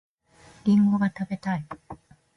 [0.63, 1.67] りんごが食べたい